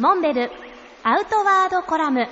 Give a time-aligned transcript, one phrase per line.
[0.00, 0.48] モンベル
[1.02, 2.28] アウトワードコラム。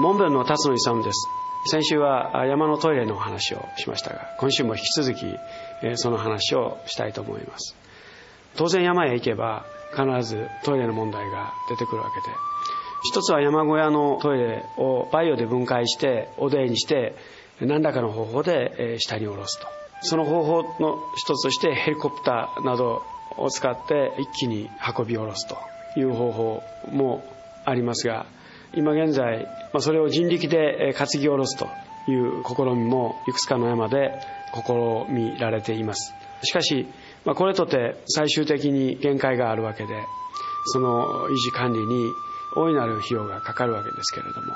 [0.00, 1.28] モンベルの辰野勇です。
[1.66, 5.26] 先週は山のトイレのお話をしましたが今週も引き続き
[5.96, 7.76] その話をしたいと思います。
[8.56, 12.34] 当然山へ行けば必ずトイレの問題が出てくるわけで。
[13.12, 17.14] 一つは山小屋のトイレをバイオで分解しておでいにして
[17.60, 19.66] 何らかの方法で下に下ろすと。
[20.00, 23.02] その方法の一つとしてヘリコプターなど
[23.38, 25.56] を使って一気に運び下ろすと
[25.98, 27.24] いう方法も
[27.64, 28.26] ありますが
[28.74, 29.46] 今現在
[29.78, 31.66] それを人力で担ぎ下ろすと
[32.08, 34.20] いう試みもいくつかの山で
[34.54, 36.14] 試みられています。
[36.42, 36.86] しかし
[37.24, 40.04] これとて最終的に限界があるわけで
[40.66, 42.12] その維持管理に
[42.56, 44.54] 大いなる費用がかかるわけですけれども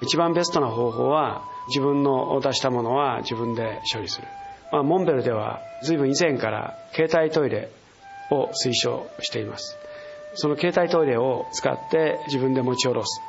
[0.00, 4.26] 一番ベストな方法は自分の出したものは自分で処理する、
[4.72, 7.70] まあ、モンベルでは随分以前から携帯トイレ
[8.32, 9.76] を推奨しています。
[10.34, 13.20] その携帯トイレを使って自分で持ち下ろす。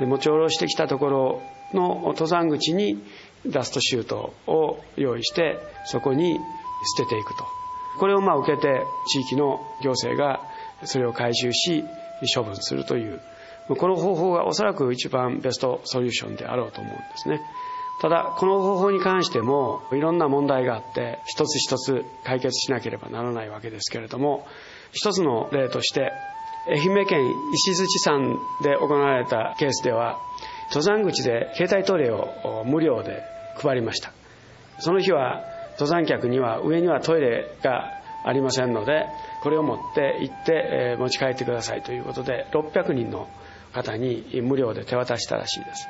[0.00, 1.42] で持ち下ろしてきたところ
[1.74, 3.02] の登山口に
[3.46, 6.38] ダストシュートを用意してそこに
[6.96, 7.44] 捨てていくと。
[7.98, 10.40] これをまあ受けて地域の行政が
[10.84, 11.84] それを回収し
[12.34, 13.20] 処分するという。
[13.68, 17.42] この方法がおそらく一番ベストソリューションであろうと思うんですね。
[18.00, 24.46] ただこの方法に関してもいろんな問題があって一つ一つ解決しなければならないわけですけれども
[24.92, 26.12] 一つの例として
[26.68, 30.18] 愛媛県石槌山で行われたケースでは
[30.68, 33.22] 登山口で携帯トイレを無料で
[33.56, 34.12] 配りました。
[34.78, 39.06] その日は登山客には上にはトイレがありませんので
[39.42, 43.28] これを持って行って持ち帰ってくださいということで600人の
[43.72, 45.88] 方に無料で手渡したらしいです。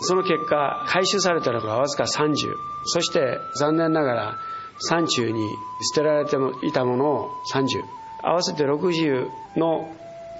[0.00, 4.38] その結果回収されたのがわずか30そして残念ながら
[4.78, 5.48] 山中に
[5.94, 7.84] 捨てられていたものを30
[8.22, 9.88] 合わせて60の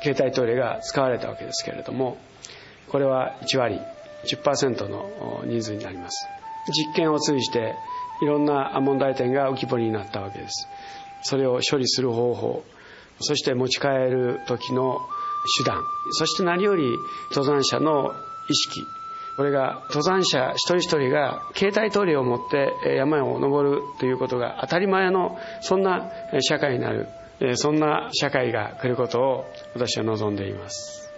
[0.03, 2.19] 携帯トイレが使われたわけですけれども
[2.89, 3.81] これは1割
[4.27, 6.27] 10%の人数になります。
[6.73, 7.75] 実験を通じて
[8.23, 10.67] いろんな問題点が浮き彫りになったわけです。
[11.23, 12.65] それを処理する方法
[13.21, 15.01] そして持ち帰る時の
[15.59, 16.85] 手段そして何より
[17.31, 18.13] 登山者の
[18.49, 18.81] 意識
[19.37, 27.09] これが登山者一人一人が携帯トイレを持って山を登るということが当たり前のそんな社会になる
[27.57, 31.14] そんな社会が来ることを私は望んでいます。